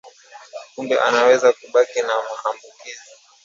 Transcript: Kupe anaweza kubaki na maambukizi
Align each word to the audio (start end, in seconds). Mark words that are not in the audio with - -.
Kupe 0.75 0.99
anaweza 0.99 1.53
kubaki 1.53 2.01
na 2.01 2.07
maambukizi 2.07 3.11